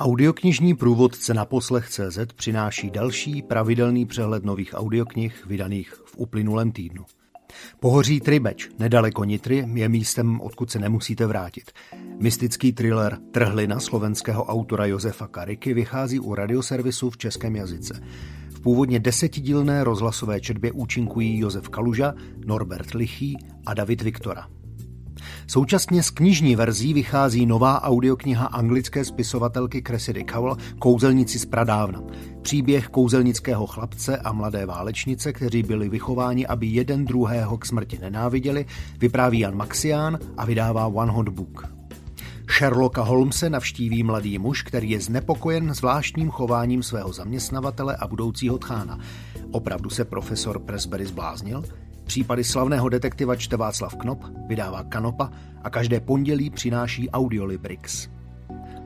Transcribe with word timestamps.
Audioknižní 0.00 0.74
průvodce 0.74 1.34
na 1.34 1.44
poslech.cz 1.44 2.18
přináší 2.36 2.90
další 2.90 3.42
pravidelný 3.42 4.06
přehled 4.06 4.44
nových 4.44 4.74
audioknih 4.74 5.46
vydaných 5.46 5.92
v 5.92 6.14
uplynulém 6.16 6.72
týdnu. 6.72 7.04
Pohoří 7.80 8.20
Tribeč, 8.20 8.68
nedaleko 8.78 9.24
Nitry, 9.24 9.66
je 9.74 9.88
místem, 9.88 10.40
odkud 10.40 10.70
se 10.70 10.78
nemusíte 10.78 11.26
vrátit. 11.26 11.72
Mystický 12.18 12.72
thriller 12.72 13.18
Trhlina 13.30 13.80
slovenského 13.80 14.44
autora 14.44 14.86
Josefa 14.86 15.26
Kariky 15.26 15.74
vychází 15.74 16.20
u 16.20 16.34
radioservisu 16.34 17.10
v 17.10 17.16
českém 17.16 17.56
jazyce. 17.56 18.02
V 18.50 18.60
původně 18.60 19.00
desetidílné 19.00 19.84
rozhlasové 19.84 20.40
četbě 20.40 20.72
účinkují 20.72 21.38
Josef 21.38 21.68
Kaluža, 21.68 22.14
Norbert 22.46 22.94
Lichý 22.94 23.36
a 23.66 23.74
David 23.74 24.02
Viktora. 24.02 24.59
Současně 25.46 26.02
z 26.02 26.10
knižní 26.10 26.56
verzí 26.56 26.94
vychází 26.94 27.46
nová 27.46 27.82
audiokniha 27.82 28.46
anglické 28.46 29.04
spisovatelky 29.04 29.82
Cressida 29.82 30.20
Cowell 30.32 30.56
Kouzelnici 30.78 31.38
z 31.38 31.44
pradávna. 31.44 32.02
Příběh 32.42 32.88
kouzelnického 32.88 33.66
chlapce 33.66 34.16
a 34.16 34.32
mladé 34.32 34.66
válečnice, 34.66 35.32
kteří 35.32 35.62
byli 35.62 35.88
vychováni, 35.88 36.46
aby 36.46 36.66
jeden 36.66 37.04
druhého 37.04 37.58
k 37.58 37.66
smrti 37.66 37.98
nenáviděli, 37.98 38.66
vypráví 38.98 39.38
Jan 39.38 39.56
Maxián 39.56 40.18
a 40.36 40.44
vydává 40.44 40.86
One 40.86 41.12
Hot 41.12 41.28
Book. 41.28 41.80
Sherlocka 42.58 43.02
Holmese 43.02 43.50
navštíví 43.50 44.02
mladý 44.02 44.38
muž, 44.38 44.62
který 44.62 44.90
je 44.90 45.00
znepokojen 45.00 45.74
zvláštním 45.74 46.30
chováním 46.30 46.82
svého 46.82 47.12
zaměstnavatele 47.12 47.96
a 47.96 48.06
budoucího 48.06 48.58
tchána. 48.58 48.98
Opravdu 49.50 49.90
se 49.90 50.04
profesor 50.04 50.58
Presbury 50.58 51.06
zbláznil? 51.06 51.64
Případy 52.10 52.44
slavného 52.44 52.88
detektiva 52.88 53.36
čte 53.36 53.56
Václav 53.56 53.96
Knop, 53.96 54.24
vydává 54.46 54.82
Kanopa 54.84 55.30
a 55.62 55.70
každé 55.70 56.00
pondělí 56.00 56.50
přináší 56.50 57.10
Audiolibrix. 57.10 58.08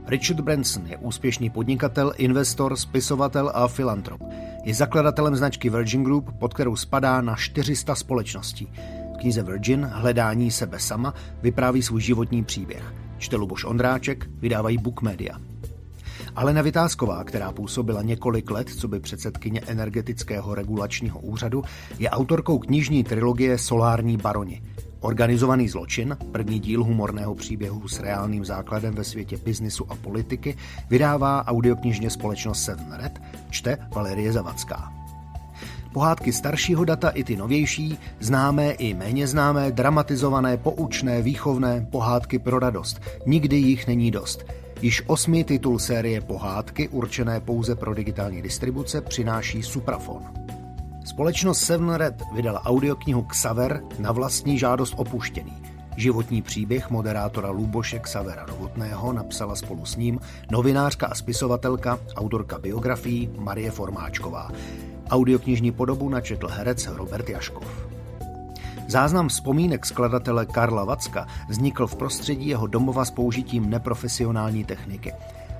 Richard 0.06 0.40
Branson 0.40 0.86
je 0.86 0.96
úspěšný 0.96 1.50
podnikatel, 1.50 2.12
investor, 2.16 2.76
spisovatel 2.76 3.52
a 3.54 3.68
filantrop. 3.68 4.20
Je 4.64 4.74
zakladatelem 4.74 5.36
značky 5.36 5.70
Virgin 5.70 6.04
Group, 6.04 6.38
pod 6.38 6.54
kterou 6.54 6.76
spadá 6.76 7.20
na 7.20 7.36
400 7.36 7.94
společností. 7.94 8.72
V 9.14 9.18
knize 9.18 9.42
Virgin 9.42 9.84
Hledání 9.92 10.50
sebe 10.50 10.78
sama 10.78 11.14
vypráví 11.42 11.82
svůj 11.82 12.00
životní 12.00 12.44
příběh. 12.44 12.94
Čte 13.18 13.36
Luboš 13.36 13.64
Ondráček, 13.64 14.26
vydávají 14.38 14.78
Book 14.78 15.02
Media. 15.02 15.53
Alena 16.36 16.62
Vytázková, 16.62 17.24
která 17.24 17.52
působila 17.52 18.02
několik 18.02 18.50
let 18.50 18.68
co 18.68 18.88
by 18.88 19.00
předsedkyně 19.00 19.60
energetického 19.66 20.54
regulačního 20.54 21.20
úřadu, 21.20 21.62
je 21.98 22.10
autorkou 22.10 22.58
knižní 22.58 23.04
trilogie 23.04 23.58
Solární 23.58 24.16
baroni. 24.16 24.62
Organizovaný 25.00 25.68
zločin, 25.68 26.16
první 26.32 26.58
díl 26.58 26.84
humorného 26.84 27.34
příběhu 27.34 27.88
s 27.88 28.00
reálným 28.00 28.44
základem 28.44 28.94
ve 28.94 29.04
světě 29.04 29.36
biznisu 29.36 29.86
a 29.88 29.94
politiky, 29.94 30.56
vydává 30.90 31.46
audioknižně 31.46 32.10
společnost 32.10 32.62
Seven 32.62 32.92
Red, 32.92 33.22
čte 33.50 33.78
Valerie 33.94 34.32
Zavacká. 34.32 34.92
Pohádky 35.92 36.32
staršího 36.32 36.84
data 36.84 37.10
i 37.10 37.24
ty 37.24 37.36
novější, 37.36 37.98
známé 38.20 38.70
i 38.70 38.94
méně 38.94 39.26
známé, 39.26 39.72
dramatizované, 39.72 40.56
poučné, 40.56 41.22
výchovné, 41.22 41.86
pohádky 41.90 42.38
pro 42.38 42.58
radost. 42.58 43.00
Nikdy 43.26 43.56
jich 43.56 43.86
není 43.86 44.10
dost– 44.10 44.44
Již 44.82 45.02
osmý 45.06 45.44
titul 45.44 45.78
série 45.78 46.20
pohádky, 46.20 46.88
určené 46.88 47.40
pouze 47.40 47.74
pro 47.74 47.94
digitální 47.94 48.42
distribuce, 48.42 49.00
přináší 49.00 49.62
Suprafon. 49.62 50.22
Společnost 51.04 51.58
Seven 51.58 51.94
Red 51.94 52.22
vydala 52.34 52.64
audioknihu 52.64 53.22
Xaver 53.22 53.82
na 53.98 54.12
vlastní 54.12 54.58
žádost 54.58 54.94
opuštěný. 54.96 55.62
Životní 55.96 56.42
příběh 56.42 56.90
moderátora 56.90 57.50
Luboše 57.50 57.98
Xavera 57.98 58.46
Novotného 58.46 59.12
napsala 59.12 59.56
spolu 59.56 59.86
s 59.86 59.96
ním 59.96 60.20
novinářka 60.50 61.06
a 61.06 61.14
spisovatelka, 61.14 61.98
autorka 62.16 62.58
biografií 62.58 63.30
Marie 63.38 63.70
Formáčková. 63.70 64.50
Audioknižní 65.10 65.72
podobu 65.72 66.08
načetl 66.08 66.48
herec 66.48 66.86
Robert 66.86 67.28
Jaškov. 67.28 67.93
Záznam 68.88 69.28
vzpomínek 69.28 69.86
skladatele 69.86 70.46
Karla 70.46 70.84
Vacka 70.84 71.26
vznikl 71.48 71.86
v 71.86 71.96
prostředí 71.96 72.48
jeho 72.48 72.66
domova 72.66 73.04
s 73.04 73.10
použitím 73.10 73.70
neprofesionální 73.70 74.64
techniky. 74.64 75.12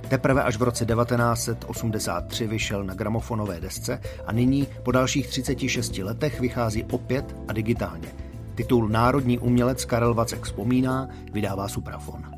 Teprve 0.09 0.43
až 0.43 0.57
v 0.57 0.63
roce 0.63 0.85
1983 0.85 2.47
vyšel 2.47 2.83
na 2.83 2.93
gramofonové 2.93 3.59
desce 3.59 4.01
a 4.27 4.31
nyní 4.31 4.67
po 4.83 4.91
dalších 4.91 5.27
36 5.27 5.97
letech 5.97 6.39
vychází 6.39 6.83
opět 6.83 7.35
a 7.47 7.53
digitálně. 7.53 8.07
Titul 8.55 8.89
Národní 8.89 9.39
umělec 9.39 9.85
Karel 9.85 10.13
Vacek 10.13 10.43
vzpomíná 10.43 11.09
vydává 11.33 11.67
Suprafon. 11.67 12.34